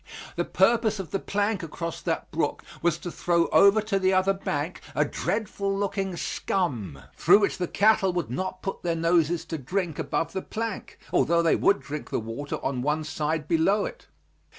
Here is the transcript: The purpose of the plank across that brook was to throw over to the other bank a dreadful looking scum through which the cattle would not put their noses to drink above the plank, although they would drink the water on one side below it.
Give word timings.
The 0.35 0.45
purpose 0.45 0.97
of 0.97 1.11
the 1.11 1.19
plank 1.19 1.61
across 1.61 2.01
that 2.01 2.31
brook 2.31 2.63
was 2.81 2.97
to 2.97 3.11
throw 3.11 3.45
over 3.49 3.83
to 3.83 3.99
the 3.99 4.13
other 4.15 4.33
bank 4.33 4.81
a 4.95 5.05
dreadful 5.05 5.71
looking 5.77 6.15
scum 6.17 7.03
through 7.15 7.37
which 7.37 7.59
the 7.59 7.67
cattle 7.67 8.11
would 8.13 8.31
not 8.31 8.63
put 8.63 8.81
their 8.81 8.95
noses 8.95 9.45
to 9.45 9.59
drink 9.59 9.99
above 9.99 10.33
the 10.33 10.41
plank, 10.41 10.97
although 11.13 11.43
they 11.43 11.55
would 11.55 11.81
drink 11.81 12.09
the 12.09 12.19
water 12.19 12.55
on 12.65 12.81
one 12.81 13.03
side 13.03 13.47
below 13.47 13.85
it. 13.85 14.07